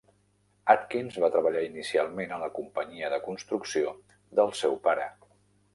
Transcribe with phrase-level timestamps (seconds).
[0.73, 3.95] Atkins va treballar inicialment a la companyia de construcció
[4.41, 5.09] del seu pare.